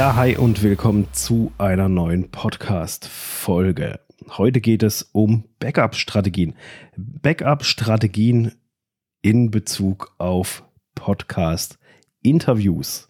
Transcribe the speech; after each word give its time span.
Ja, 0.00 0.16
hi 0.16 0.34
und 0.34 0.62
willkommen 0.62 1.08
zu 1.12 1.52
einer 1.58 1.90
neuen 1.90 2.30
Podcast-Folge. 2.30 4.00
Heute 4.30 4.62
geht 4.62 4.82
es 4.82 5.02
um 5.12 5.44
Backup-Strategien. 5.58 6.54
Backup-Strategien 6.96 8.52
in 9.20 9.50
Bezug 9.50 10.14
auf 10.16 10.64
Podcast-Interviews. 10.94 13.08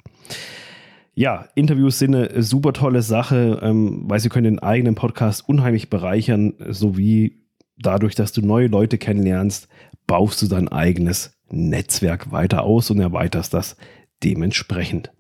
Ja, 1.15 1.49
Interviews 1.55 2.01
sind 2.01 2.17
eine 2.17 2.43
super 2.43 2.73
tolle 2.73 3.03
Sache, 3.03 3.61
ähm, 3.63 4.03
weil 4.07 4.19
sie 4.19 4.29
können 4.29 4.57
den 4.57 4.59
eigenen 4.59 4.97
Podcast 4.97 5.49
unheimlich 5.49 5.91
bereichern, 5.91 6.55
sowie 6.71 7.45
dadurch, 7.79 8.17
dass 8.17 8.33
du 8.33 8.41
neue 8.41 8.67
Leute 8.67 8.99
kennenlernst, 8.99 9.69
baust 10.09 10.43
du 10.43 10.49
dein 10.49 10.67
eigenes 10.67 11.39
Netzwerk 11.51 12.33
weiter 12.33 12.65
aus 12.65 12.91
und 12.91 12.99
erweiterst 12.99 13.55
das 13.55 13.77
dementsprechend. 14.25 15.13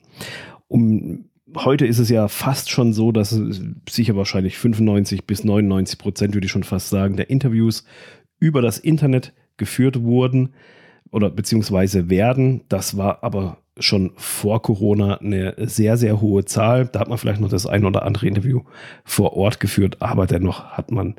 Um 0.66 1.26
heute 1.56 1.86
ist 1.86 1.98
es 1.98 2.09
ja 2.09 2.28
fast 2.28 2.70
schon 2.70 2.92
so, 2.92 3.12
dass 3.12 3.38
sicher 3.88 4.16
wahrscheinlich 4.16 4.59
95 4.59 5.27
bis 5.27 5.45
99 5.45 5.98
Prozent, 5.98 6.34
würde 6.34 6.46
ich 6.46 6.52
schon 6.52 6.64
fast 6.64 6.90
sagen, 6.90 7.16
der 7.16 7.30
Interviews 7.30 7.84
über 8.38 8.62
das 8.62 8.78
Internet 8.78 9.32
geführt 9.56 10.02
wurden 10.02 10.50
oder 11.10 11.30
beziehungsweise 11.30 12.09
werden. 12.09 12.62
Das 12.68 12.96
war 12.96 13.23
aber 13.23 13.59
schon 13.78 14.12
vor 14.16 14.62
Corona 14.62 15.16
eine 15.16 15.54
sehr, 15.59 15.96
sehr 15.96 16.20
hohe 16.20 16.45
Zahl. 16.45 16.86
Da 16.86 17.00
hat 17.00 17.09
man 17.09 17.18
vielleicht 17.18 17.40
noch 17.40 17.48
das 17.48 17.66
ein 17.66 17.84
oder 17.84 18.04
andere 18.04 18.26
Interview 18.26 18.62
vor 19.04 19.37
Ort 19.37 19.60
geführt, 19.60 19.98
aber 20.01 20.26
dennoch 20.26 20.64
hat 20.70 20.90
man 20.90 21.16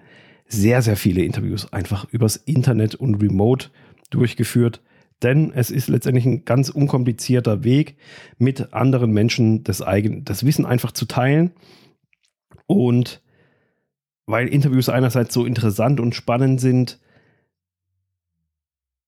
sehr, 0.48 0.82
sehr 0.82 0.98
viele 0.98 1.24
Interviews 1.24 1.72
einfach 1.72 2.06
übers 2.12 2.36
Internet 2.36 2.96
und 2.96 3.16
remote 3.16 3.70
durchgeführt 4.10 4.82
denn 5.24 5.52
es 5.54 5.70
ist 5.70 5.88
letztendlich 5.88 6.26
ein 6.26 6.46
ganz 6.46 6.70
unkomplizierter 6.70 7.64
Weg, 7.64 7.98
mit 8.38 8.74
anderen 8.74 9.12
Menschen 9.12 9.64
das, 9.64 9.82
eigen, 9.82 10.26
das 10.26 10.46
Wissen 10.46 10.66
einfach 10.66 10.92
zu 10.92 11.06
teilen. 11.06 11.52
Und 12.66 13.22
weil 14.26 14.48
Interviews 14.48 14.90
einerseits 14.90 15.34
so 15.34 15.46
interessant 15.46 16.00
und 16.00 16.16
spannend 16.16 16.62
sind, 16.62 17.00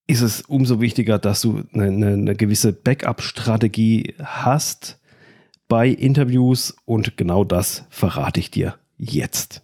ist 0.05 0.21
es 0.21 0.41
umso 0.41 0.81
wichtiger, 0.81 1.17
dass 1.17 1.41
du 1.41 1.63
eine, 1.73 1.85
eine, 1.85 2.07
eine 2.13 2.35
gewisse 2.35 2.73
Backup-Strategie 2.73 4.15
hast 4.21 4.99
bei 5.67 5.87
Interviews 5.87 6.75
und 6.85 7.15
genau 7.17 7.43
das 7.43 7.85
verrate 7.89 8.39
ich 8.39 8.51
dir 8.51 8.75
jetzt. 8.97 9.63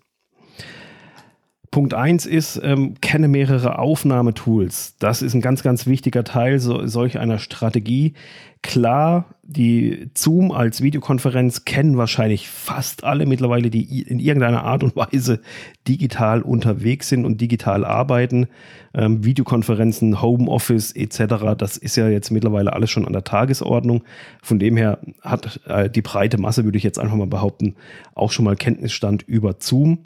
Punkt 1.71 1.93
1 1.93 2.25
ist, 2.25 2.59
ähm, 2.63 2.95
kenne 2.99 3.27
mehrere 3.27 3.77
Aufnahmetools. 3.77 4.95
Das 4.97 5.21
ist 5.21 5.35
ein 5.35 5.41
ganz, 5.41 5.61
ganz 5.61 5.85
wichtiger 5.85 6.23
Teil 6.23 6.59
so, 6.59 6.87
solch 6.87 7.19
einer 7.19 7.37
Strategie. 7.37 8.13
Klar, 8.61 9.35
die 9.43 10.09
Zoom 10.15 10.51
als 10.51 10.81
Videokonferenz 10.81 11.63
kennen 11.63 11.95
wahrscheinlich 11.95 12.49
fast 12.49 13.03
alle 13.03 13.25
mittlerweile, 13.25 13.69
die 13.69 14.01
in 14.01 14.19
irgendeiner 14.19 14.63
Art 14.63 14.83
und 14.83 14.95
Weise 14.95 15.41
digital 15.87 16.41
unterwegs 16.41 17.07
sind 17.07 17.23
und 17.23 17.39
digital 17.39 17.85
arbeiten. 17.85 18.47
Ähm, 18.93 19.23
Videokonferenzen, 19.23 20.21
Homeoffice 20.21 20.91
etc., 20.91 21.55
das 21.57 21.77
ist 21.77 21.95
ja 21.95 22.09
jetzt 22.09 22.31
mittlerweile 22.31 22.73
alles 22.73 22.89
schon 22.89 23.05
an 23.05 23.13
der 23.13 23.23
Tagesordnung. 23.23 24.03
Von 24.41 24.59
dem 24.59 24.75
her 24.75 24.99
hat 25.21 25.61
äh, 25.67 25.89
die 25.89 26.01
breite 26.01 26.37
Masse, 26.39 26.65
würde 26.65 26.77
ich 26.77 26.83
jetzt 26.83 26.99
einfach 26.99 27.15
mal 27.15 27.27
behaupten, 27.27 27.75
auch 28.15 28.31
schon 28.31 28.45
mal 28.45 28.55
Kenntnisstand 28.55 29.21
über 29.23 29.55
Zoom. 29.59 29.99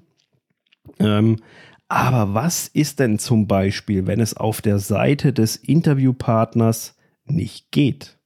Ähm, 0.99 1.37
aber 1.87 2.33
was 2.33 2.67
ist 2.67 2.99
denn 2.99 3.19
zum 3.19 3.47
Beispiel, 3.47 4.07
wenn 4.07 4.19
es 4.19 4.35
auf 4.35 4.61
der 4.61 4.79
Seite 4.79 5.33
des 5.33 5.55
Interviewpartners 5.55 6.95
nicht 7.25 7.71
geht? 7.71 8.17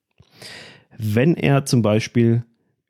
Wenn 0.97 1.35
er 1.35 1.65
zum 1.65 1.81
Beispiel 1.81 2.43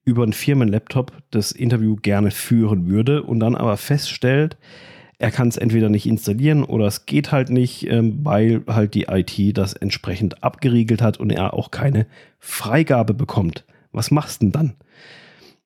über 0.06 0.24
einen 0.24 0.34
Firmenlaptop 0.34 1.12
das 1.32 1.52
Interview 1.52 1.96
gerne 1.96 2.32
führen 2.32 2.88
würde 2.88 3.24
und 3.24 3.40
dann 3.40 3.56
aber 3.56 3.76
feststellt, 3.76 4.58
er 5.20 5.32
kann 5.32 5.48
es 5.48 5.58
entweder 5.58 5.90
nicht 5.90 6.06
installieren 6.06 6.64
oder 6.64 6.86
es 6.86 7.06
geht 7.06 7.32
halt 7.32 7.50
nicht, 7.50 7.90
ähm, 7.90 8.20
weil 8.24 8.64
halt 8.68 8.94
die 8.94 9.08
IT 9.10 9.58
das 9.58 9.74
entsprechend 9.74 10.44
abgeriegelt 10.44 11.02
hat 11.02 11.18
und 11.18 11.32
er 11.32 11.54
auch 11.54 11.72
keine 11.72 12.06
Freigabe 12.40 13.14
bekommt. 13.14 13.66
Was 13.92 14.12
machst 14.12 14.42
du 14.42 14.46
denn 14.46 14.52
dann? 14.52 14.74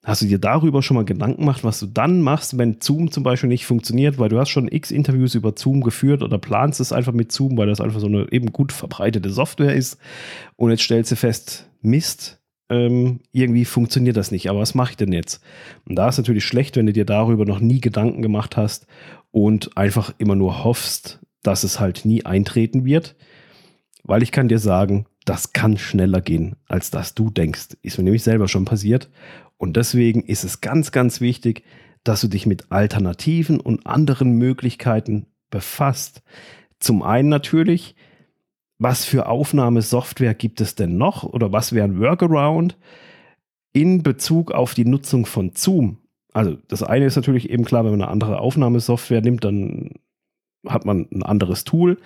Hast 0.04 0.24
du 0.24 0.26
dir 0.26 0.40
darüber 0.40 0.82
schon 0.82 0.96
mal 0.96 1.06
Gedanken 1.06 1.42
gemacht, 1.42 1.64
was 1.64 1.80
du 1.80 1.86
dann 1.86 2.22
machst, 2.22 2.58
wenn 2.58 2.82
Zoom 2.82 3.12
zum 3.12 3.24
Beispiel 3.24 3.50
nicht 3.50 3.68
funktioniert, 3.68 4.18
weil 4.18 4.30
du 4.30 4.40
hast 4.40 4.50
schon 4.50 4.68
x 4.68 4.90
Interviews 4.90 5.36
über 5.36 5.54
Zoom 5.56 5.82
geführt 5.82 6.24
oder 6.24 6.40
planst 6.40 6.80
es 6.80 6.92
einfach 6.92 7.14
mit 7.14 7.32
Zoom, 7.32 7.56
weil 7.56 7.68
das 7.68 7.80
einfach 7.80 8.00
so 8.00 8.08
eine 8.08 8.32
eben 8.32 8.52
gut 8.52 8.72
verbreitete 8.72 9.30
Software 9.30 9.76
ist. 9.76 10.00
Und 10.56 10.72
jetzt 10.72 10.82
stellst 10.82 11.12
du 11.12 11.16
fest, 11.16 11.70
Mist, 11.82 12.42
ähm, 12.72 13.20
irgendwie 13.32 13.66
funktioniert 13.66 14.18
das 14.18 14.32
nicht, 14.32 14.50
aber 14.50 14.60
was 14.60 14.74
mache 14.74 14.92
ich 14.92 14.98
denn 14.98 15.12
jetzt? 15.12 15.44
Und 15.86 15.96
da 15.96 16.10
ist 16.10 16.18
natürlich 16.18 16.46
schlecht, 16.46 16.78
wenn 16.78 16.88
du 16.88 16.94
dir 16.94 17.06
darüber 17.06 17.46
noch 17.46 17.60
nie 17.60 17.82
Gedanken 17.82 18.24
gemacht 18.24 18.58
hast 18.58 18.88
und 19.30 19.78
einfach 19.78 20.16
immer 20.18 20.36
nur 20.36 20.64
hoffst, 20.64 21.20
dass 21.44 21.64
es 21.64 21.80
halt 21.80 22.06
nie 22.06 22.26
eintreten 22.26 22.86
wird, 22.86 23.16
weil 24.04 24.24
ich 24.24 24.32
kann 24.32 24.48
dir 24.48 24.60
sagen, 24.60 25.06
das 25.26 25.54
kann 25.54 25.78
schneller 25.78 26.22
gehen, 26.22 26.56
als 26.68 26.92
dass 26.92 27.14
du 27.14 27.30
denkst. 27.30 27.78
Ist 27.82 27.98
mir 27.98 28.04
nämlich 28.04 28.24
selber 28.24 28.48
schon 28.48 28.66
passiert. 28.66 29.09
Und 29.58 29.78
deswegen 29.78 30.24
ist 30.24 30.44
es 30.44 30.62
ganz, 30.62 30.92
ganz 30.92 31.22
wichtig, 31.22 31.64
dass 32.04 32.22
du 32.22 32.28
dich 32.28 32.46
mit 32.46 32.72
Alternativen 32.72 33.59
und 33.59 33.86
anderen 33.86 34.34
Möglichkeiten 34.38 35.28
befasst. 35.52 36.24
Zum 36.80 37.04
einen 37.04 37.30
natürlich, 37.30 37.96
was 38.80 39.06
für 39.06 39.28
Aufnahmesoftware 39.28 40.34
gibt 40.34 40.62
es 40.62 40.74
denn 40.74 40.98
noch 40.98 41.24
oder 41.24 41.52
was 41.52 41.74
wäre 41.74 41.86
ein 41.86 42.00
Workaround 42.00 42.78
in 43.74 44.02
Bezug 44.02 44.52
auf 44.52 44.74
die 44.74 44.86
Nutzung 44.86 45.28
von 45.28 45.52
Zoom? 45.53 46.00
Also 46.34 46.58
das 46.68 46.82
eine 46.82 47.06
ist 47.06 47.16
natürlich 47.16 47.52
eben 47.52 47.66
klar, 47.66 47.84
wenn 47.84 47.92
man 47.92 48.02
eine 48.02 48.12
andere 48.12 48.40
Aufnahmesoftware 48.40 49.22
nimmt, 49.22 49.44
dann 49.44 49.92
hat 50.68 50.86
man 50.86 51.08
ein 51.12 51.22
anderes 51.22 51.64
Tool. 51.64 51.98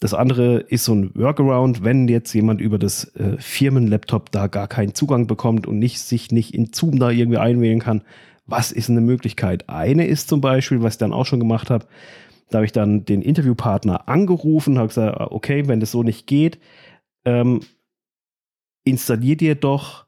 Das 0.00 0.12
andere 0.12 0.56
ist 0.56 0.84
so 0.84 0.94
ein 0.94 1.14
Workaround, 1.14 1.84
wenn 1.84 2.08
jetzt 2.08 2.32
jemand 2.34 2.60
über 2.60 2.78
das 2.78 3.14
äh, 3.16 3.36
Firmenlaptop 3.38 4.30
da 4.32 4.48
gar 4.48 4.68
keinen 4.68 4.94
Zugang 4.94 5.26
bekommt 5.26 5.66
und 5.66 5.78
nicht, 5.78 6.00
sich 6.00 6.30
nicht 6.30 6.54
in 6.54 6.72
Zoom 6.72 6.98
da 6.98 7.10
irgendwie 7.10 7.38
einwählen 7.38 7.80
kann. 7.80 8.02
Was 8.46 8.72
ist 8.72 8.90
eine 8.90 9.00
Möglichkeit? 9.00 9.68
Eine 9.68 10.06
ist 10.06 10.28
zum 10.28 10.40
Beispiel, 10.40 10.82
was 10.82 10.94
ich 10.94 10.98
dann 10.98 11.12
auch 11.12 11.24
schon 11.24 11.40
gemacht 11.40 11.70
habe, 11.70 11.86
da 12.50 12.58
habe 12.58 12.66
ich 12.66 12.72
dann 12.72 13.04
den 13.04 13.22
Interviewpartner 13.22 14.08
angerufen, 14.08 14.78
habe 14.78 14.88
gesagt, 14.88 15.18
okay, 15.18 15.66
wenn 15.66 15.80
das 15.80 15.90
so 15.90 16.02
nicht 16.02 16.26
geht, 16.26 16.58
ähm, 17.24 17.60
installier 18.84 19.36
dir 19.36 19.54
doch 19.54 20.04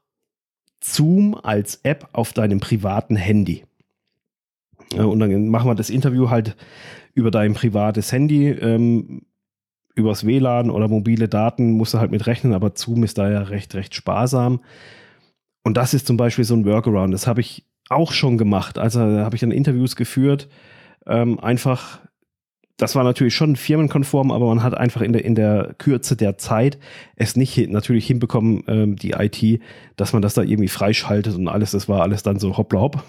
Zoom 0.81 1.35
als 1.35 1.79
App 1.83 2.09
auf 2.13 2.33
deinem 2.33 2.59
privaten 2.59 3.15
Handy. 3.15 3.63
und 4.95 5.19
dann 5.19 5.49
machen 5.49 5.69
wir 5.69 5.75
das 5.75 5.89
Interview 5.89 6.29
halt 6.29 6.55
über 7.13 7.31
dein 7.31 7.53
privates 7.53 8.11
Handy. 8.11 8.49
Ähm, 8.49 9.23
übers 9.97 10.25
WLAN 10.25 10.69
oder 10.69 10.87
mobile 10.87 11.27
Daten 11.27 11.71
musst 11.71 11.93
du 11.93 11.99
halt 11.99 12.11
mit 12.11 12.27
rechnen, 12.27 12.53
aber 12.53 12.71
Zoom 12.75 13.03
ist 13.03 13.17
da 13.17 13.29
ja 13.29 13.41
recht, 13.41 13.73
recht 13.75 13.95
sparsam. 13.95 14.61
Und 15.63 15.75
das 15.75 15.93
ist 15.93 16.07
zum 16.07 16.17
Beispiel 16.17 16.45
so 16.45 16.55
ein 16.55 16.65
Workaround. 16.65 17.13
Das 17.13 17.27
habe 17.27 17.41
ich 17.41 17.65
auch 17.89 18.11
schon 18.11 18.37
gemacht. 18.37 18.77
Also 18.77 19.01
habe 19.01 19.35
ich 19.35 19.41
dann 19.41 19.51
Interviews 19.51 19.95
geführt. 19.95 20.47
Ähm, 21.07 21.39
einfach, 21.39 21.99
das 22.77 22.95
war 22.95 23.03
natürlich 23.03 23.33
schon 23.33 23.55
firmenkonform, 23.55 24.31
aber 24.31 24.47
man 24.47 24.61
hat 24.61 24.77
einfach 24.77 25.01
in 25.01 25.13
der, 25.13 25.25
in 25.25 25.35
der 25.35 25.73
Kürze 25.77 26.15
der 26.15 26.37
Zeit 26.37 26.77
es 27.15 27.35
nicht 27.35 27.57
natürlich 27.69 28.05
hinbekommen, 28.05 28.63
ähm, 28.67 28.95
die 28.97 29.11
IT, 29.11 29.61
dass 29.95 30.13
man 30.13 30.21
das 30.21 30.35
da 30.35 30.43
irgendwie 30.43 30.69
freischaltet 30.69 31.35
und 31.35 31.47
alles. 31.47 31.71
Das 31.71 31.89
war 31.89 32.03
alles 32.03 32.21
dann 32.21 32.39
so 32.39 32.55
hoppla 32.55 32.81
hopp. 32.81 33.03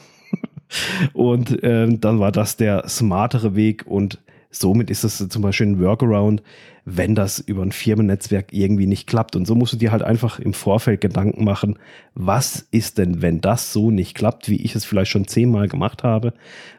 und 1.13 1.59
ähm, 1.63 2.01
dann 2.01 2.19
war 2.19 2.33
das 2.33 2.57
der 2.57 2.89
smartere 2.89 3.55
Weg 3.55 3.87
und 3.87 4.21
somit 4.51 4.91
ist 4.91 5.05
es 5.05 5.29
zum 5.29 5.43
Beispiel 5.43 5.67
ein 5.67 5.81
Workaround, 5.81 6.43
wenn 6.85 7.15
das 7.15 7.39
über 7.39 7.63
ein 7.63 7.73
Firmennetzwerk 7.73 8.53
irgendwie 8.53 8.87
nicht 8.87 9.07
klappt. 9.07 9.37
Und 9.37 9.47
so 9.47 9.55
musst 9.55 9.75
du 9.75 9.77
dir 9.77 9.93
halt 9.93 10.03
einfach 10.03 10.39
im 10.39 10.55
Vorfeld 10.55 11.01
Gedanken 11.01 11.45
machen, 11.45 11.79
was 12.15 12.67
ist 12.71 12.99
denn, 12.99 13.21
wenn 13.21 13.41
das 13.41 13.73
so 13.73 13.91
nicht 13.91 14.15
klappt, 14.15 14.49
wie 14.49 14.63
ich 14.63 14.75
es 14.75 14.87
vielleicht 14.87 15.11
schon 15.11 15.27
zehnmal 15.27 15.69
gemacht 15.69 16.03
habe, 16.03 16.33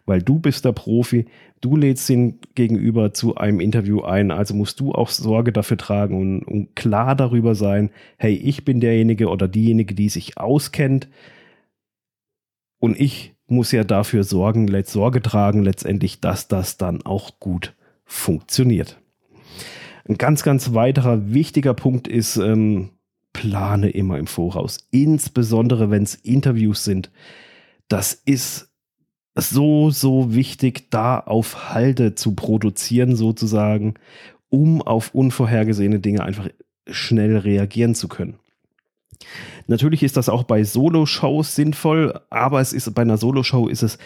weil 0.05 0.21
du 0.21 0.39
bist 0.39 0.65
der 0.65 0.71
Profi, 0.71 1.25
du 1.61 1.75
lädst 1.75 2.09
ihn 2.09 2.39
gegenüber 2.55 3.13
zu 3.13 3.35
einem 3.35 3.59
Interview 3.59 4.01
ein, 4.01 4.31
also 4.31 4.55
musst 4.55 4.79
du 4.79 4.93
auch 4.93 5.09
Sorge 5.09 5.51
dafür 5.51 5.77
tragen 5.77 6.19
und, 6.19 6.43
und 6.43 6.75
klar 6.75 7.15
darüber 7.15 7.53
sein, 7.53 7.91
hey, 8.17 8.33
ich 8.33 8.65
bin 8.65 8.79
derjenige 8.79 9.29
oder 9.29 9.47
diejenige, 9.47 9.93
die 9.93 10.09
sich 10.09 10.37
auskennt 10.37 11.07
und 12.79 12.99
ich 12.99 13.35
muss 13.51 13.71
ja 13.71 13.83
dafür 13.83 14.23
sorgen, 14.23 14.67
Sorge 14.83 15.21
tragen 15.21 15.63
letztendlich, 15.63 16.21
dass 16.21 16.47
das 16.47 16.77
dann 16.77 17.01
auch 17.03 17.39
gut 17.39 17.75
funktioniert. 18.05 18.99
Ein 20.07 20.17
ganz, 20.17 20.43
ganz 20.43 20.73
weiterer 20.73 21.31
wichtiger 21.33 21.73
Punkt 21.73 22.07
ist, 22.07 22.37
ähm, 22.37 22.89
plane 23.33 23.89
immer 23.89 24.17
im 24.17 24.27
Voraus, 24.27 24.87
insbesondere 24.91 25.91
wenn 25.91 26.03
es 26.03 26.15
Interviews 26.15 26.83
sind. 26.83 27.11
Das 27.87 28.13
ist 28.13 28.69
so, 29.35 29.91
so 29.91 30.33
wichtig, 30.33 30.89
da 30.89 31.19
auf 31.19 31.73
Halde 31.73 32.15
zu 32.15 32.35
produzieren 32.35 33.15
sozusagen, 33.15 33.93
um 34.49 34.81
auf 34.81 35.13
unvorhergesehene 35.13 35.99
Dinge 35.99 36.23
einfach 36.23 36.49
schnell 36.87 37.37
reagieren 37.37 37.95
zu 37.95 38.07
können. 38.07 38.39
Natürlich 39.67 40.03
ist 40.03 40.17
das 40.17 40.29
auch 40.29 40.43
bei 40.43 40.63
Solo-Shows 40.63 41.55
sinnvoll, 41.55 42.19
aber 42.29 42.61
es 42.61 42.73
ist 42.73 42.93
bei 42.93 43.01
einer 43.01 43.17
Solo-Show 43.17 43.67
ist 43.67 43.83
es 43.83 43.97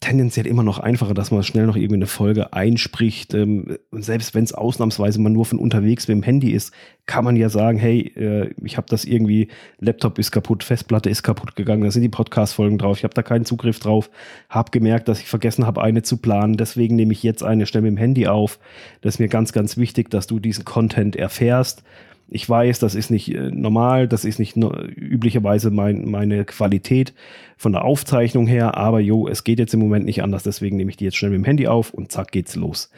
tendenziell 0.00 0.46
immer 0.46 0.62
noch 0.62 0.78
einfacher, 0.78 1.12
dass 1.12 1.32
man 1.32 1.42
schnell 1.42 1.66
noch 1.66 1.74
irgendwie 1.74 1.96
eine 1.96 2.06
Folge 2.06 2.52
einspricht. 2.52 3.34
Ähm, 3.34 3.78
selbst 3.90 4.32
wenn 4.32 4.44
es 4.44 4.54
ausnahmsweise 4.54 5.20
mal 5.20 5.30
nur 5.30 5.44
von 5.44 5.58
unterwegs 5.58 6.06
mit 6.06 6.16
dem 6.16 6.22
Handy 6.22 6.52
ist, 6.52 6.72
kann 7.06 7.24
man 7.24 7.34
ja 7.34 7.48
sagen, 7.48 7.78
hey, 7.78 8.12
äh, 8.16 8.54
ich 8.62 8.76
habe 8.76 8.86
das 8.88 9.04
irgendwie, 9.04 9.48
Laptop 9.80 10.18
ist 10.20 10.30
kaputt, 10.30 10.62
Festplatte 10.62 11.10
ist 11.10 11.24
kaputt 11.24 11.56
gegangen, 11.56 11.82
da 11.82 11.90
sind 11.90 12.02
die 12.02 12.08
Podcast-Folgen 12.08 12.78
drauf, 12.78 12.98
ich 12.98 13.04
habe 13.04 13.14
da 13.14 13.22
keinen 13.22 13.44
Zugriff 13.44 13.80
drauf, 13.80 14.08
habe 14.48 14.70
gemerkt, 14.70 15.08
dass 15.08 15.20
ich 15.20 15.26
vergessen 15.26 15.66
habe, 15.66 15.82
eine 15.82 16.02
zu 16.02 16.18
planen, 16.18 16.56
deswegen 16.56 16.94
nehme 16.94 17.12
ich 17.12 17.24
jetzt 17.24 17.42
eine, 17.42 17.66
stelle 17.66 17.82
mit 17.82 17.92
dem 17.92 17.98
Handy 17.98 18.28
auf. 18.28 18.60
Das 19.00 19.14
ist 19.14 19.18
mir 19.18 19.28
ganz, 19.28 19.52
ganz 19.52 19.76
wichtig, 19.76 20.10
dass 20.10 20.28
du 20.28 20.38
diesen 20.38 20.64
Content 20.64 21.16
erfährst. 21.16 21.82
Ich 22.30 22.48
weiß, 22.48 22.78
das 22.78 22.94
ist 22.94 23.10
nicht 23.10 23.34
äh, 23.34 23.50
normal, 23.50 24.06
das 24.06 24.24
ist 24.24 24.38
nicht 24.38 24.56
üblicherweise 24.56 25.70
mein, 25.70 26.10
meine 26.10 26.44
Qualität 26.44 27.14
von 27.56 27.72
der 27.72 27.84
Aufzeichnung 27.84 28.46
her, 28.46 28.76
aber 28.76 29.00
jo, 29.00 29.28
es 29.28 29.44
geht 29.44 29.58
jetzt 29.58 29.74
im 29.74 29.80
Moment 29.80 30.04
nicht 30.04 30.22
anders, 30.22 30.42
deswegen 30.42 30.76
nehme 30.76 30.90
ich 30.90 30.98
die 30.98 31.04
jetzt 31.04 31.16
schnell 31.16 31.30
mit 31.30 31.38
dem 31.38 31.44
Handy 31.44 31.66
auf 31.66 31.94
und 31.94 32.12
zack 32.12 32.30
geht's 32.30 32.54
los. 32.54 32.90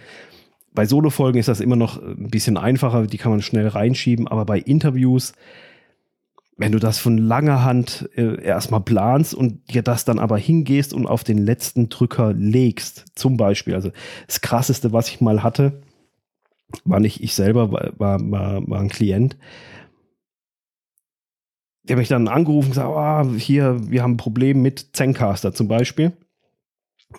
Bei 0.73 0.85
Solo-Folgen 0.85 1.39
ist 1.39 1.49
das 1.49 1.61
immer 1.61 1.77
noch 1.77 2.01
ein 2.01 2.29
bisschen 2.29 2.57
einfacher, 2.57 3.07
die 3.07 3.19
kann 3.19 3.33
man 3.33 3.43
schnell 3.43 3.69
reinschieben, 3.69 4.27
aber 4.29 4.45
bei 4.45 4.59
Interviews, 4.59 5.33
wenn 6.57 6.73
du 6.73 6.79
das 6.79 6.99
von 6.99 7.17
langer 7.17 7.65
Hand 7.65 8.09
äh, 8.17 8.43
erstmal 8.43 8.81
planst 8.81 9.35
und 9.35 9.73
dir 9.73 9.83
das 9.83 10.05
dann 10.05 10.19
aber 10.19 10.39
hingehst 10.39 10.93
und 10.93 11.07
auf 11.07 11.25
den 11.25 11.39
letzten 11.39 11.89
Drücker 11.89 12.33
legst, 12.33 13.07
zum 13.15 13.37
Beispiel, 13.37 13.75
also 13.75 13.91
das 14.27 14.41
krasseste, 14.41 14.93
was 14.93 15.09
ich 15.09 15.21
mal 15.21 15.43
hatte, 15.43 15.81
war 16.85 17.01
nicht 17.01 17.23
ich 17.23 17.35
selber, 17.35 17.73
war, 17.73 17.91
war, 17.99 18.69
war 18.69 18.81
ein 18.81 18.89
Klient. 18.89 19.37
Der 21.83 21.97
mich 21.97 22.09
dann 22.09 22.29
angerufen 22.29 22.67
und 22.67 22.71
gesagt, 22.73 22.89
oh, 22.91 23.37
hier, 23.37 23.91
wir 23.91 24.03
haben 24.03 24.13
ein 24.13 24.19
Problem 24.19 24.63
mit 24.63 24.91
Zencaster 24.93 25.53
zum 25.53 25.69
Beispiel. 25.69 26.13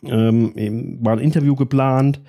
Ähm, 0.04 1.00
war 1.02 1.14
ein 1.14 1.20
Interview 1.20 1.56
geplant 1.56 2.22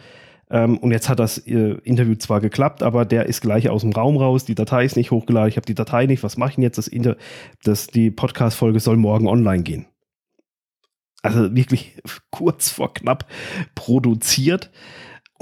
ähm, 0.52 0.76
und 0.78 0.90
jetzt 0.90 1.08
hat 1.08 1.19
das 1.19 1.38
äh, 1.38 1.78
Interview 1.84 2.14
zwar 2.14 2.40
geklappt, 2.40 2.82
aber 2.82 3.06
der 3.06 3.26
ist 3.26 3.40
gleich 3.40 3.70
aus 3.70 3.80
dem 3.80 3.92
Raum 3.92 4.18
raus, 4.18 4.44
die 4.44 4.54
Datei 4.54 4.84
ist 4.84 4.96
nicht 4.96 5.10
hochgeladen, 5.10 5.48
ich 5.48 5.56
habe 5.56 5.66
die 5.66 5.75
Datei 5.75 6.04
nicht, 6.06 6.22
was 6.22 6.36
mache 6.36 6.50
ich 6.50 6.54
denn 6.56 6.62
jetzt? 6.62 6.76
Das 6.76 6.88
Inter 6.88 7.16
das, 7.64 7.86
die 7.86 8.10
Podcast-Folge 8.10 8.78
soll 8.78 8.98
morgen 8.98 9.28
online 9.28 9.62
gehen. 9.62 9.86
Also 11.22 11.54
wirklich 11.54 11.96
kurz 12.30 12.68
vor 12.68 12.92
knapp 12.92 13.26
produziert. 13.75 14.70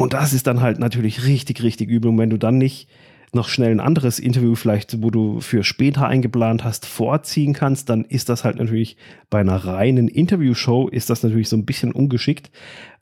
Und 0.00 0.14
das 0.14 0.32
ist 0.32 0.46
dann 0.46 0.62
halt 0.62 0.78
natürlich 0.78 1.26
richtig, 1.26 1.62
richtig 1.62 1.90
übel. 1.90 2.10
Und 2.10 2.16
wenn 2.16 2.30
du 2.30 2.38
dann 2.38 2.56
nicht 2.56 2.88
noch 3.34 3.48
schnell 3.48 3.70
ein 3.70 3.80
anderes 3.80 4.18
Interview 4.18 4.54
vielleicht, 4.54 5.02
wo 5.02 5.10
du 5.10 5.40
für 5.40 5.62
später 5.62 6.06
eingeplant 6.06 6.64
hast, 6.64 6.86
vorziehen 6.86 7.52
kannst, 7.52 7.90
dann 7.90 8.06
ist 8.06 8.30
das 8.30 8.42
halt 8.42 8.56
natürlich 8.56 8.96
bei 9.28 9.40
einer 9.40 9.56
reinen 9.56 10.08
Interviewshow 10.08 10.88
ist 10.88 11.10
das 11.10 11.22
natürlich 11.22 11.50
so 11.50 11.56
ein 11.56 11.66
bisschen 11.66 11.92
ungeschickt, 11.92 12.50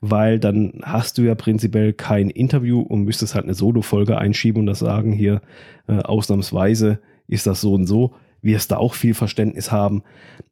weil 0.01 0.39
dann 0.39 0.81
hast 0.83 1.17
du 1.17 1.21
ja 1.21 1.35
prinzipiell 1.35 1.93
kein 1.93 2.29
Interview 2.29 2.81
und 2.81 3.05
müsstest 3.05 3.33
halt 3.33 3.45
eine 3.45 3.53
Solo-Folge 3.53 4.17
einschieben 4.17 4.59
und 4.59 4.65
das 4.65 4.79
sagen 4.79 5.13
hier 5.13 5.41
äh, 5.87 5.99
ausnahmsweise 5.99 6.99
ist 7.27 7.47
das 7.47 7.61
so 7.61 7.73
und 7.75 7.87
so 7.87 8.13
wirst 8.41 8.71
da 8.71 8.77
auch 8.77 8.93
viel 8.93 9.13
Verständnis 9.13 9.71
haben. 9.71 10.03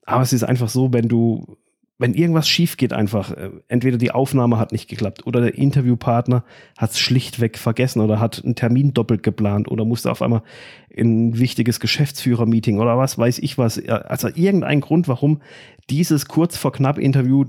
Aber 0.05 0.23
es 0.23 0.31
ist 0.31 0.43
einfach 0.43 0.69
so, 0.69 0.93
wenn 0.93 1.09
du 1.09 1.57
wenn 1.99 2.13
irgendwas 2.13 2.47
schief 2.47 2.77
geht, 2.77 2.93
einfach, 2.93 3.31
äh, 3.31 3.49
entweder 3.67 3.97
die 3.97 4.11
Aufnahme 4.11 4.59
hat 4.59 4.71
nicht 4.71 4.87
geklappt 4.87 5.25
oder 5.25 5.41
der 5.41 5.55
Interviewpartner 5.55 6.43
hat 6.77 6.91
es 6.91 6.99
schlichtweg 6.99 7.57
vergessen 7.57 8.01
oder 8.01 8.19
hat 8.19 8.43
einen 8.43 8.55
Termin 8.55 8.93
doppelt 8.93 9.23
geplant 9.23 9.67
oder 9.67 9.83
musste 9.83 10.11
auf 10.11 10.21
einmal 10.21 10.43
in 10.89 11.29
ein 11.29 11.39
wichtiges 11.39 11.79
Geschäftsführer-Meeting 11.79 12.79
oder 12.79 12.97
was 12.97 13.17
weiß 13.17 13.39
ich 13.39 13.57
was. 13.57 13.83
Also 13.87 14.27
irgendein 14.27 14.81
Grund, 14.81 15.07
warum 15.07 15.41
dieses 15.89 16.27
kurz 16.27 16.55
vor 16.55 16.71
knapp 16.71 16.99
Interview 16.99 17.45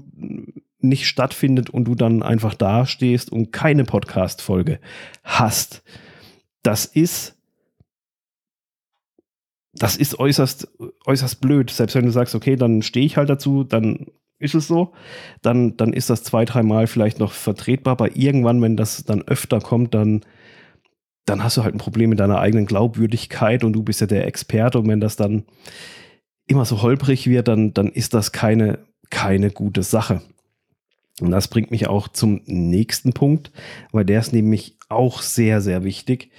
nicht 0.80 1.06
stattfindet 1.06 1.70
und 1.70 1.84
du 1.84 1.94
dann 1.94 2.22
einfach 2.22 2.54
dastehst 2.54 3.30
und 3.30 3.52
keine 3.52 3.84
Podcast-Folge 3.84 4.78
hast. 5.24 5.82
Das 6.62 6.84
ist 6.86 7.34
das 9.74 9.96
ist 9.96 10.18
äußerst, 10.18 10.68
äußerst 11.06 11.40
blöd. 11.40 11.70
Selbst 11.70 11.94
wenn 11.94 12.06
du 12.06 12.10
sagst, 12.10 12.34
okay, 12.34 12.56
dann 12.56 12.82
stehe 12.82 13.06
ich 13.06 13.16
halt 13.16 13.28
dazu, 13.28 13.62
dann 13.62 14.06
ist 14.38 14.54
es 14.54 14.68
so, 14.68 14.92
dann, 15.42 15.76
dann 15.76 15.92
ist 15.92 16.10
das 16.10 16.22
zwei, 16.22 16.44
dreimal 16.44 16.86
vielleicht 16.86 17.18
noch 17.18 17.32
vertretbar, 17.32 17.92
aber 17.92 18.16
irgendwann, 18.16 18.62
wenn 18.62 18.76
das 18.76 19.04
dann 19.04 19.22
öfter 19.22 19.60
kommt, 19.60 19.94
dann, 19.94 20.22
dann 21.24 21.42
hast 21.42 21.56
du 21.56 21.64
halt 21.64 21.74
ein 21.74 21.78
Problem 21.78 22.10
mit 22.10 22.20
deiner 22.20 22.40
eigenen 22.40 22.66
Glaubwürdigkeit 22.66 23.64
und 23.64 23.72
du 23.72 23.82
bist 23.82 24.00
ja 24.00 24.06
der 24.06 24.26
Experte 24.26 24.78
und 24.78 24.88
wenn 24.88 25.00
das 25.00 25.16
dann 25.16 25.44
immer 26.46 26.64
so 26.64 26.82
holprig 26.82 27.26
wird, 27.26 27.48
dann, 27.48 27.74
dann 27.74 27.88
ist 27.88 28.14
das 28.14 28.32
keine, 28.32 28.78
keine 29.10 29.50
gute 29.50 29.82
Sache. 29.82 30.22
Und 31.20 31.32
das 31.32 31.48
bringt 31.48 31.70
mich 31.70 31.88
auch 31.88 32.08
zum 32.08 32.40
nächsten 32.46 33.12
Punkt, 33.12 33.50
weil 33.92 34.04
der 34.04 34.20
ist 34.20 34.32
nämlich 34.32 34.76
auch 34.88 35.20
sehr, 35.20 35.60
sehr 35.60 35.84
wichtig 35.84 36.30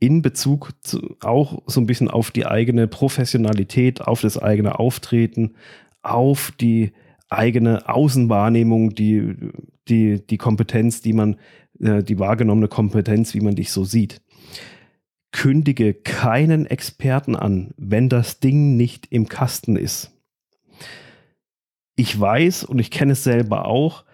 in 0.00 0.22
Bezug 0.22 0.70
zu, 0.80 1.16
auch 1.20 1.62
so 1.66 1.80
ein 1.80 1.86
bisschen 1.86 2.08
auf 2.08 2.30
die 2.30 2.46
eigene 2.46 2.86
Professionalität, 2.86 4.00
auf 4.00 4.20
das 4.20 4.38
eigene 4.38 4.78
Auftreten, 4.78 5.56
auf 6.02 6.52
die 6.60 6.92
eigene 7.28 7.88
Außenwahrnehmung, 7.88 8.94
die, 8.94 9.34
die, 9.88 10.26
die 10.26 10.38
Kompetenz, 10.38 11.02
die 11.02 11.12
man, 11.12 11.36
äh, 11.80 12.02
die 12.02 12.18
wahrgenommene 12.18 12.68
Kompetenz, 12.68 13.34
wie 13.34 13.40
man 13.40 13.54
dich 13.54 13.70
so 13.70 13.84
sieht. 13.84 14.20
Kündige 15.32 15.92
keinen 15.94 16.66
Experten 16.66 17.36
an, 17.36 17.72
wenn 17.76 18.08
das 18.08 18.40
Ding 18.40 18.76
nicht 18.76 19.06
im 19.10 19.28
Kasten 19.28 19.76
ist. 19.76 20.12
Ich 21.96 22.18
weiß 22.18 22.64
und 22.64 22.78
ich 22.78 22.90
kenne 22.90 23.12
es 23.12 23.24
selber 23.24 23.66
auch, 23.66 24.04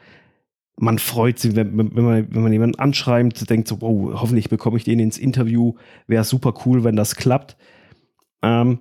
man 0.77 0.99
freut 0.99 1.39
sich, 1.39 1.55
wenn, 1.55 1.77
wenn, 1.77 2.05
man, 2.05 2.35
wenn 2.35 2.43
man 2.43 2.53
jemanden 2.53 2.79
anschreibt, 2.79 3.49
denkt 3.49 3.69
so, 3.69 3.79
oh, 3.81 4.13
hoffentlich 4.15 4.49
bekomme 4.49 4.77
ich 4.77 4.85
den 4.85 4.99
ins 4.99 5.19
Interview, 5.19 5.75
wäre 6.07 6.25
super 6.25 6.55
cool, 6.65 6.83
wenn 6.83 6.97
das 6.97 7.15
klappt. 7.15 7.57
Ähm, 8.43 8.81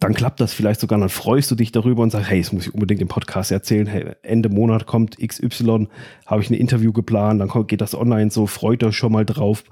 dann 0.00 0.14
klappt 0.14 0.40
das 0.40 0.52
vielleicht 0.52 0.80
sogar, 0.80 0.98
dann 0.98 1.08
freust 1.08 1.50
du 1.50 1.54
dich 1.54 1.72
darüber 1.72 2.02
und 2.02 2.10
sagst, 2.10 2.30
hey, 2.30 2.40
das 2.40 2.52
muss 2.52 2.66
ich 2.66 2.74
unbedingt 2.74 3.00
im 3.00 3.08
Podcast 3.08 3.50
erzählen. 3.50 3.86
Hey, 3.86 4.12
Ende 4.22 4.48
Monat 4.48 4.86
kommt 4.86 5.18
XY, 5.18 5.88
habe 6.26 6.42
ich 6.42 6.50
ein 6.50 6.54
Interview 6.54 6.92
geplant, 6.92 7.40
dann 7.40 7.66
geht 7.66 7.80
das 7.80 7.94
online 7.94 8.30
so, 8.30 8.46
freut 8.46 8.84
euch 8.84 8.96
schon 8.96 9.12
mal 9.12 9.24
drauf. 9.24 9.64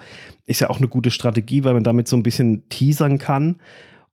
Ist 0.47 0.61
ja 0.61 0.71
auch 0.71 0.79
eine 0.79 0.89
gute 0.89 1.11
Strategie, 1.11 1.65
weil 1.65 1.75
man 1.75 1.85
damit 1.85 2.09
so 2.09 2.17
ein 2.17 2.23
bisschen 2.23 2.69
teasern 2.69 3.19
kann 3.19 3.57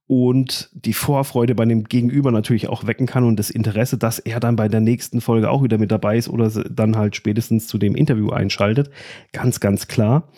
und 0.06 0.68
die 0.72 0.92
Vorfreude 0.92 1.54
bei 1.54 1.64
dem 1.64 1.84
Gegenüber 1.84 2.30
natürlich 2.30 2.68
auch 2.68 2.86
wecken 2.86 3.06
kann 3.06 3.24
und 3.24 3.38
das 3.38 3.50
Interesse, 3.50 3.96
dass 3.96 4.18
er 4.18 4.38
dann 4.38 4.56
bei 4.56 4.68
der 4.68 4.80
nächsten 4.80 5.20
Folge 5.20 5.50
auch 5.50 5.62
wieder 5.62 5.78
mit 5.78 5.90
dabei 5.90 6.18
ist 6.18 6.28
oder 6.28 6.50
dann 6.50 6.96
halt 6.96 7.16
spätestens 7.16 7.66
zu 7.66 7.78
dem 7.78 7.94
Interview 7.94 8.30
einschaltet. 8.30 8.90
Ganz, 9.32 9.60
ganz 9.60 9.88
klar. 9.88 10.28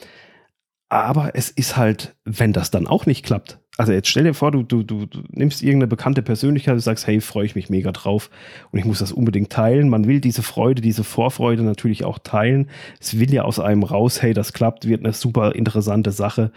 Aber 0.89 1.33
es 1.35 1.51
ist 1.51 1.77
halt, 1.77 2.15
wenn 2.25 2.53
das 2.53 2.71
dann 2.71 2.87
auch 2.87 3.07
nicht 3.07 3.25
klappt. 3.25 3.59
Also 3.79 3.93
jetzt 3.93 4.09
stell 4.09 4.25
dir 4.25 4.33
vor, 4.33 4.53
du, 4.53 4.63
du, 4.63 4.83
du, 4.83 5.07
nimmst 5.31 5.63
irgendeine 5.63 5.89
bekannte 5.89 6.23
Persönlichkeit 6.23 6.75
und 6.75 6.81
sagst, 6.81 7.07
hey, 7.07 7.21
freue 7.21 7.45
ich 7.45 7.55
mich 7.55 7.69
mega 7.69 7.93
drauf 7.93 8.31
und 8.73 8.79
ich 8.79 8.87
muss 8.87 9.01
das 9.01 9.13
unbedingt 9.13 9.51
teilen. 9.51 9.91
Man 9.91 10.07
will 10.07 10.21
diese 10.21 10.43
Freude, 10.43 10.81
diese 10.81 11.05
Vorfreude 11.05 11.63
natürlich 11.63 12.05
auch 12.05 12.19
teilen. 12.19 12.71
Es 13.01 13.19
will 13.19 13.33
ja 13.33 13.43
aus 13.43 13.61
einem 13.61 13.83
raus, 13.83 14.23
hey, 14.23 14.33
das 14.33 14.55
klappt, 14.55 14.89
wird 14.89 15.05
eine 15.05 15.13
super 15.13 15.55
interessante 15.55 16.11
Sache. 16.11 16.53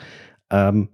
Ähm, 0.49 0.87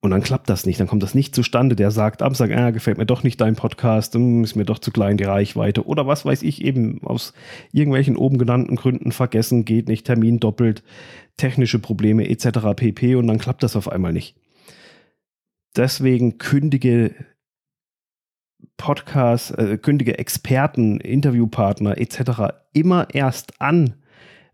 und 0.00 0.12
dann 0.12 0.22
klappt 0.22 0.48
das 0.48 0.66
nicht, 0.66 0.78
dann 0.78 0.86
kommt 0.86 1.02
das 1.02 1.14
nicht 1.14 1.34
zustande. 1.34 1.76
Der 1.76 1.90
sagt 1.90 2.22
ab, 2.22 2.36
sagt, 2.36 2.54
ah, 2.54 2.70
gefällt 2.70 2.96
mir 2.96 3.06
doch 3.06 3.22
nicht 3.22 3.40
dein 3.40 3.56
Podcast, 3.56 4.14
hm, 4.14 4.44
ist 4.44 4.54
mir 4.54 4.64
doch 4.64 4.78
zu 4.78 4.90
klein 4.92 5.16
die 5.18 5.24
Reichweite 5.24 5.86
oder 5.86 6.06
was 6.06 6.24
weiß 6.24 6.42
ich 6.42 6.64
eben 6.64 7.00
aus 7.02 7.34
irgendwelchen 7.72 8.16
oben 8.16 8.38
genannten 8.38 8.76
Gründen 8.76 9.12
vergessen, 9.12 9.64
geht 9.64 9.88
nicht, 9.88 10.06
Termin 10.06 10.38
doppelt, 10.38 10.82
technische 11.36 11.80
Probleme 11.80 12.28
etc. 12.30 12.60
pp. 12.76 13.16
Und 13.16 13.26
dann 13.26 13.38
klappt 13.38 13.62
das 13.62 13.76
auf 13.76 13.90
einmal 13.90 14.12
nicht. 14.12 14.36
Deswegen 15.76 16.38
kündige 16.38 17.14
Podcasts, 18.76 19.50
äh, 19.50 19.78
kündige 19.78 20.18
Experten, 20.18 21.00
Interviewpartner 21.00 21.98
etc. 21.98 22.54
immer 22.72 23.08
erst 23.14 23.60
an, 23.60 23.94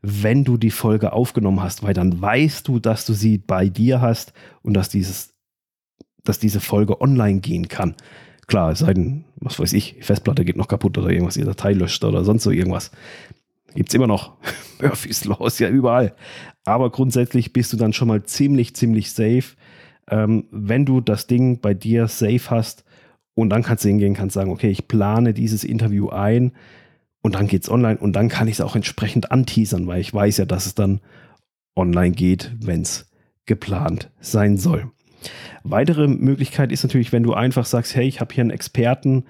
wenn 0.00 0.44
du 0.44 0.56
die 0.56 0.70
Folge 0.70 1.12
aufgenommen 1.12 1.62
hast, 1.62 1.82
weil 1.82 1.94
dann 1.94 2.20
weißt 2.20 2.66
du, 2.66 2.80
dass 2.80 3.06
du 3.06 3.12
sie 3.12 3.38
bei 3.38 3.68
dir 3.68 4.00
hast 4.00 4.32
und 4.62 4.74
dass 4.74 4.88
dieses, 4.88 5.34
dass 6.24 6.40
diese 6.40 6.60
Folge 6.60 7.00
online 7.00 7.40
gehen 7.40 7.68
kann. 7.68 7.94
Klar, 8.48 8.72
es 8.72 8.80
sei 8.80 8.94
denn, 8.94 9.24
was 9.36 9.60
weiß 9.60 9.72
ich, 9.74 9.96
Festplatte 10.00 10.44
geht 10.44 10.56
noch 10.56 10.68
kaputt 10.68 10.98
oder 10.98 11.10
irgendwas, 11.10 11.34
die 11.34 11.44
Datei 11.44 11.72
löscht 11.72 12.04
oder 12.04 12.24
sonst 12.24 12.42
so 12.42 12.50
irgendwas. 12.50 12.90
Gibt 13.74 13.88
es 13.88 13.94
immer 13.94 14.08
noch. 14.08 14.36
Murphy's 14.80 15.24
Law 15.24 15.46
ist 15.46 15.60
ja 15.60 15.68
überall. 15.68 16.14
Aber 16.64 16.90
grundsätzlich 16.90 17.52
bist 17.52 17.72
du 17.72 17.76
dann 17.76 17.92
schon 17.92 18.08
mal 18.08 18.24
ziemlich, 18.24 18.74
ziemlich 18.74 19.12
safe, 19.12 19.54
ähm, 20.10 20.44
wenn 20.50 20.84
du 20.84 21.00
das 21.00 21.26
Ding 21.26 21.60
bei 21.60 21.74
dir 21.74 22.08
safe 22.08 22.50
hast 22.50 22.84
und 23.34 23.50
dann 23.50 23.62
kannst 23.62 23.84
du 23.84 23.88
hingehen, 23.88 24.14
kannst 24.14 24.34
sagen, 24.34 24.50
okay, 24.50 24.70
ich 24.70 24.88
plane 24.88 25.34
dieses 25.34 25.64
Interview 25.64 26.08
ein 26.10 26.52
und 27.22 27.34
dann 27.34 27.46
geht 27.46 27.62
es 27.62 27.70
online 27.70 27.98
und 27.98 28.14
dann 28.14 28.28
kann 28.28 28.48
ich 28.48 28.54
es 28.54 28.60
auch 28.60 28.76
entsprechend 28.76 29.30
anteasern, 29.30 29.86
weil 29.86 30.00
ich 30.00 30.12
weiß 30.12 30.38
ja, 30.38 30.44
dass 30.44 30.66
es 30.66 30.74
dann 30.74 31.00
online 31.76 32.12
geht, 32.12 32.52
wenn 32.60 32.82
es 32.82 33.10
geplant 33.46 34.10
sein 34.20 34.56
soll. 34.56 34.90
Weitere 35.62 36.08
Möglichkeit 36.08 36.72
ist 36.72 36.82
natürlich, 36.82 37.12
wenn 37.12 37.22
du 37.22 37.34
einfach 37.34 37.64
sagst, 37.64 37.94
hey, 37.94 38.06
ich 38.06 38.20
habe 38.20 38.34
hier 38.34 38.42
einen 38.42 38.50
Experten 38.50 39.24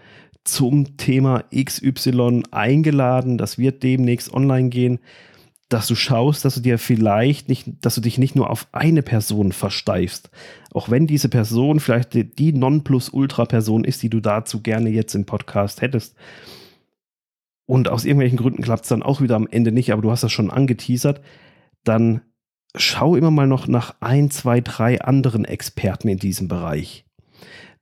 zum 0.45 0.97
Thema 0.97 1.45
XY 1.55 2.45
eingeladen, 2.51 3.39
das 3.39 3.59
wird 3.59 3.83
demnächst 3.83 4.33
online 4.33 4.71
gehen, 4.71 4.99
dass 5.73 5.87
du 5.87 5.95
schaust, 5.95 6.45
dass 6.45 6.55
du 6.55 6.61
dir 6.61 6.79
vielleicht 6.79 7.49
nicht, 7.49 7.67
dass 7.81 7.95
du 7.95 8.01
dich 8.01 8.19
nicht 8.19 8.37
nur 8.37 8.51
auf 8.51 8.67
eine 8.73 9.03
Person 9.03 9.53
versteifst. 9.53 10.31
Auch 10.73 10.91
wenn 10.91 11.07
diese 11.07 11.29
Person 11.29 11.81
vielleicht 11.81 12.15
die, 12.15 12.25
die 12.25 12.53
Nonplusultra-Person 12.53 13.85
ist, 13.85 14.03
die 14.03 14.11
du 14.11 14.21
dazu 14.21 14.61
gerne 14.61 14.91
jetzt 14.91 15.15
im 15.15 15.25
Podcast 15.25 15.81
hättest. 15.81 16.15
Und 17.67 17.89
aus 17.89 18.05
irgendwelchen 18.05 18.39
Gründen 18.39 18.63
klappt 18.63 18.83
es 18.83 18.89
dann 18.89 19.03
auch 19.03 19.21
wieder 19.21 19.37
am 19.37 19.47
Ende 19.47 19.73
nicht, 19.73 19.93
aber 19.93 20.03
du 20.03 20.11
hast 20.11 20.23
das 20.23 20.33
schon 20.33 20.51
angeteasert, 20.51 21.23
dann 21.85 22.21
schau 22.75 23.17
immer 23.17 23.31
mal 23.31 23.47
noch 23.47 23.67
nach 23.67 23.95
ein, 24.01 24.31
zwei, 24.31 24.61
drei 24.61 25.01
anderen 25.01 25.45
Experten 25.45 26.09
in 26.09 26.19
diesem 26.19 26.49
Bereich. 26.49 27.07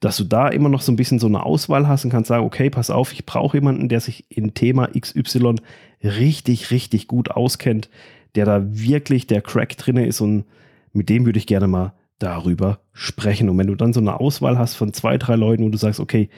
Dass 0.00 0.16
du 0.16 0.25
da 0.25 0.49
immer 0.49 0.69
noch 0.69 0.80
so 0.80 0.90
ein 0.90 0.97
bisschen 0.97 1.19
so 1.19 1.26
eine 1.26 1.45
Auswahl 1.45 1.87
hast 1.87 2.04
und 2.04 2.11
kannst 2.11 2.28
sagen, 2.28 2.45
okay, 2.45 2.71
pass 2.71 2.90
auf, 2.90 3.12
ich 3.12 3.26
brauche 3.26 3.59
jemanden, 3.59 3.88
der 3.88 4.00
sich 4.00 4.25
in 4.30 4.54
Thema 4.54 4.88
XY 4.88 5.57
richtig, 6.02 6.71
richtig 6.71 7.07
gut 7.07 7.30
auskennt, 7.30 7.90
der 8.35 8.47
da 8.47 8.62
wirklich 8.64 9.26
der 9.26 9.42
Crack 9.42 9.76
drin 9.76 9.97
ist 9.97 10.21
und 10.21 10.45
mit 10.92 11.09
dem 11.09 11.26
würde 11.26 11.38
ich 11.38 11.47
gerne 11.47 11.69
mal 11.69 11.92
darüber 12.19 12.80
sprechen. 12.92 13.49
Und 13.49 13.59
wenn 13.59 13.66
du 13.66 13.75
dann 13.75 13.92
so 13.92 14.00
eine 14.00 14.21
Auswahl 14.21 14.59
hast 14.59 14.75
von 14.75 14.92
zwei, 14.92 15.19
drei 15.19 15.37
Leuten 15.37 15.64
und 15.64 15.73
du 15.73 15.78
sagst, 15.78 16.00
okay, 16.00 16.28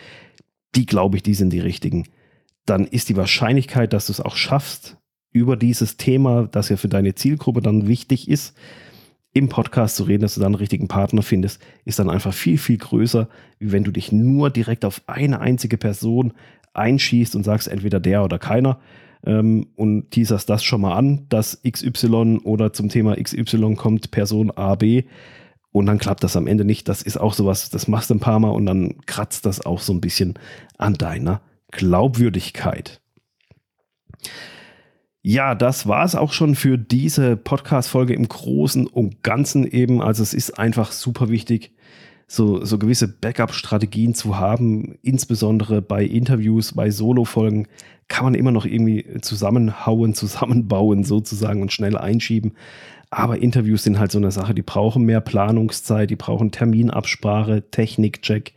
die 0.74 0.86
glaube 0.86 1.16
ich, 1.16 1.22
die 1.22 1.34
sind 1.34 1.50
die 1.50 1.60
richtigen, 1.60 2.08
dann 2.66 2.86
ist 2.86 3.08
die 3.08 3.16
Wahrscheinlichkeit, 3.16 3.92
dass 3.92 4.06
du 4.06 4.12
es 4.12 4.20
auch 4.20 4.36
schaffst, 4.36 4.96
über 5.32 5.56
dieses 5.56 5.96
Thema, 5.96 6.46
das 6.50 6.68
ja 6.68 6.76
für 6.76 6.88
deine 6.88 7.14
Zielgruppe 7.14 7.62
dann 7.62 7.88
wichtig 7.88 8.28
ist, 8.28 8.54
im 9.32 9.48
Podcast 9.48 9.96
zu 9.96 10.04
reden, 10.04 10.22
dass 10.22 10.34
du 10.34 10.40
dann 10.40 10.48
einen 10.48 10.56
richtigen 10.56 10.88
Partner 10.88 11.22
findest, 11.22 11.60
ist 11.84 11.98
dann 11.98 12.10
einfach 12.10 12.34
viel, 12.34 12.58
viel 12.58 12.78
größer, 12.78 13.28
wie 13.58 13.72
wenn 13.72 13.84
du 13.84 13.90
dich 13.90 14.12
nur 14.12 14.50
direkt 14.50 14.84
auf 14.84 15.02
eine 15.06 15.40
einzige 15.40 15.78
Person 15.78 16.34
einschießt 16.74 17.34
und 17.34 17.44
sagst, 17.44 17.68
entweder 17.68 18.00
der 18.00 18.24
oder 18.24 18.38
keiner 18.38 18.78
ähm, 19.24 19.68
und 19.76 20.10
teaserst 20.10 20.48
das 20.48 20.64
schon 20.64 20.82
mal 20.82 20.96
an, 20.96 21.26
dass 21.28 21.60
XY 21.62 22.40
oder 22.44 22.72
zum 22.72 22.88
Thema 22.88 23.16
XY 23.16 23.74
kommt 23.76 24.10
Person 24.10 24.50
A, 24.50 24.74
B 24.74 25.04
und 25.70 25.86
dann 25.86 25.98
klappt 25.98 26.22
das 26.22 26.36
am 26.36 26.46
Ende 26.46 26.64
nicht. 26.64 26.88
Das 26.88 27.02
ist 27.02 27.16
auch 27.18 27.32
sowas, 27.32 27.70
das 27.70 27.88
machst 27.88 28.10
du 28.10 28.14
ein 28.14 28.20
paar 28.20 28.38
Mal 28.38 28.50
und 28.50 28.66
dann 28.66 29.00
kratzt 29.06 29.46
das 29.46 29.64
auch 29.64 29.80
so 29.80 29.92
ein 29.92 30.00
bisschen 30.00 30.34
an 30.76 30.94
deiner 30.94 31.40
Glaubwürdigkeit. 31.70 33.00
Ja, 35.24 35.54
das 35.54 35.86
war 35.86 36.04
es 36.04 36.16
auch 36.16 36.32
schon 36.32 36.56
für 36.56 36.76
diese 36.76 37.36
Podcast-Folge 37.36 38.12
im 38.12 38.28
Großen 38.28 38.88
und 38.88 39.22
Ganzen 39.22 39.64
eben. 39.64 40.02
Also 40.02 40.22
es 40.22 40.34
ist 40.34 40.58
einfach 40.58 40.90
super 40.90 41.28
wichtig, 41.28 41.72
so, 42.26 42.64
so 42.64 42.78
gewisse 42.78 43.06
Backup-Strategien 43.06 44.14
zu 44.14 44.38
haben, 44.38 44.98
insbesondere 45.02 45.80
bei 45.82 46.04
Interviews, 46.04 46.72
bei 46.72 46.90
Solo-Folgen 46.90 47.68
kann 48.08 48.24
man 48.24 48.34
immer 48.34 48.50
noch 48.50 48.64
irgendwie 48.64 49.06
zusammenhauen, 49.20 50.14
zusammenbauen 50.14 51.04
sozusagen 51.04 51.62
und 51.62 51.72
schnell 51.72 51.96
einschieben. 51.96 52.54
Aber 53.10 53.38
Interviews 53.38 53.84
sind 53.84 53.98
halt 53.98 54.10
so 54.10 54.18
eine 54.18 54.30
Sache, 54.30 54.54
die 54.54 54.62
brauchen 54.62 55.04
mehr 55.04 55.20
Planungszeit, 55.20 56.10
die 56.10 56.16
brauchen 56.16 56.50
Terminabsprache, 56.50 57.70
Technikcheck 57.70 58.54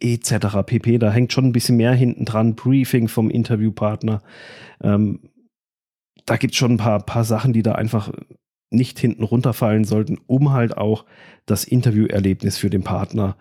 etc. 0.00 0.64
pp. 0.66 0.98
Da 0.98 1.12
hängt 1.12 1.32
schon 1.32 1.44
ein 1.44 1.52
bisschen 1.52 1.76
mehr 1.76 1.92
hinten 1.92 2.24
dran, 2.24 2.54
Briefing 2.54 3.08
vom 3.08 3.30
Interviewpartner. 3.30 4.22
Ähm, 4.82 5.20
da 6.26 6.36
gibt 6.36 6.54
es 6.54 6.58
schon 6.58 6.72
ein 6.72 6.78
paar, 6.78 7.00
paar 7.00 7.24
Sachen, 7.24 7.52
die 7.52 7.62
da 7.62 7.72
einfach 7.72 8.12
nicht 8.70 8.98
hinten 8.98 9.22
runterfallen 9.22 9.84
sollten, 9.84 10.18
um 10.26 10.52
halt 10.52 10.76
auch 10.76 11.04
das 11.46 11.64
Interviewerlebnis 11.64 12.58
für 12.58 12.70
den 12.70 12.82
Partner 12.82 13.36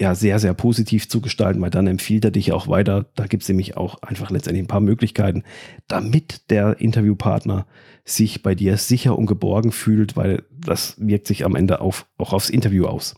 ja 0.00 0.14
sehr, 0.14 0.38
sehr 0.38 0.54
positiv 0.54 1.08
zu 1.08 1.20
gestalten, 1.20 1.60
weil 1.60 1.70
dann 1.70 1.88
empfiehlt 1.88 2.24
er 2.24 2.30
dich 2.30 2.52
auch 2.52 2.68
weiter. 2.68 3.06
Da 3.16 3.26
gibt 3.26 3.42
es 3.42 3.48
nämlich 3.48 3.76
auch 3.76 4.00
einfach 4.02 4.30
letztendlich 4.30 4.64
ein 4.64 4.68
paar 4.68 4.80
Möglichkeiten, 4.80 5.42
damit 5.88 6.50
der 6.50 6.80
Interviewpartner 6.80 7.66
sich 8.04 8.42
bei 8.42 8.54
dir 8.54 8.76
sicher 8.76 9.18
und 9.18 9.26
geborgen 9.26 9.72
fühlt, 9.72 10.16
weil 10.16 10.44
das 10.50 10.94
wirkt 10.98 11.26
sich 11.26 11.44
am 11.44 11.56
Ende 11.56 11.80
auf, 11.80 12.06
auch 12.16 12.32
aufs 12.32 12.48
Interview 12.48 12.86
aus. 12.86 13.16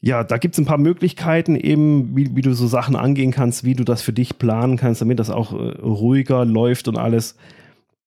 Ja, 0.00 0.22
da 0.22 0.38
gibt 0.38 0.54
es 0.54 0.60
ein 0.60 0.64
paar 0.64 0.78
Möglichkeiten, 0.78 1.56
eben 1.56 2.16
wie, 2.16 2.36
wie, 2.36 2.42
du 2.42 2.52
so 2.52 2.68
Sachen 2.68 2.94
angehen 2.94 3.32
kannst, 3.32 3.64
wie 3.64 3.74
du 3.74 3.82
das 3.82 4.00
für 4.00 4.12
dich 4.12 4.38
planen 4.38 4.76
kannst, 4.76 5.00
damit 5.00 5.18
das 5.18 5.28
auch 5.28 5.52
äh, 5.52 5.56
ruhiger 5.80 6.44
läuft 6.44 6.86
und 6.86 6.96
alles. 6.96 7.34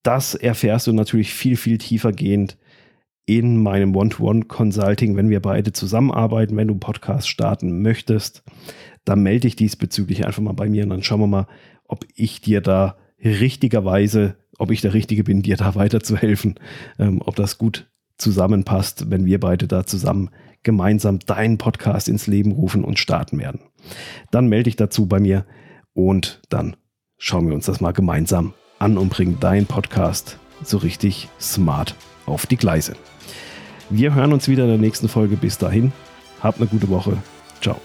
Das 0.03 0.35
erfährst 0.35 0.87
du 0.87 0.93
natürlich 0.93 1.33
viel, 1.33 1.57
viel 1.57 1.77
tiefer 1.77 2.11
gehend 2.11 2.57
in 3.25 3.61
meinem 3.61 3.95
One-to-One-Consulting, 3.95 5.15
wenn 5.15 5.29
wir 5.29 5.41
beide 5.41 5.73
zusammenarbeiten. 5.73 6.57
Wenn 6.57 6.67
du 6.67 6.73
einen 6.73 6.79
Podcast 6.79 7.29
starten 7.29 7.81
möchtest, 7.81 8.43
dann 9.05 9.23
melde 9.23 9.41
dich 9.41 9.55
diesbezüglich 9.55 10.25
einfach 10.25 10.41
mal 10.41 10.53
bei 10.53 10.69
mir 10.69 10.83
und 10.83 10.89
dann 10.89 11.03
schauen 11.03 11.21
wir 11.21 11.27
mal, 11.27 11.47
ob 11.85 12.05
ich 12.15 12.41
dir 12.41 12.61
da 12.61 12.97
richtigerweise, 13.23 14.37
ob 14.57 14.71
ich 14.71 14.81
der 14.81 14.93
Richtige 14.93 15.23
bin, 15.23 15.43
dir 15.43 15.57
da 15.57 15.75
weiterzuhelfen, 15.75 16.55
ähm, 16.97 17.21
ob 17.23 17.35
das 17.35 17.57
gut 17.57 17.89
zusammenpasst, 18.17 19.09
wenn 19.09 19.25
wir 19.25 19.39
beide 19.39 19.67
da 19.67 19.85
zusammen 19.85 20.29
gemeinsam 20.63 21.19
deinen 21.19 21.57
Podcast 21.57 22.07
ins 22.07 22.27
Leben 22.27 22.51
rufen 22.51 22.83
und 22.83 22.99
starten 22.99 23.39
werden. 23.39 23.61
Dann 24.29 24.47
melde 24.47 24.65
dich 24.65 24.75
dazu 24.75 25.07
bei 25.07 25.19
mir 25.19 25.45
und 25.93 26.41
dann 26.49 26.75
schauen 27.17 27.47
wir 27.47 27.55
uns 27.55 27.65
das 27.65 27.81
mal 27.81 27.93
gemeinsam 27.93 28.53
an 28.81 28.97
und 28.97 29.09
bring 29.09 29.39
deinen 29.39 29.67
Podcast 29.67 30.37
so 30.63 30.77
richtig 30.77 31.29
smart 31.39 31.95
auf 32.25 32.45
die 32.45 32.57
Gleise. 32.57 32.95
Wir 33.89 34.15
hören 34.15 34.33
uns 34.33 34.47
wieder 34.47 34.63
in 34.63 34.69
der 34.69 34.77
nächsten 34.77 35.09
Folge. 35.09 35.37
Bis 35.37 35.57
dahin, 35.57 35.91
habt 36.41 36.59
eine 36.59 36.67
gute 36.67 36.89
Woche. 36.89 37.17
Ciao. 37.61 37.79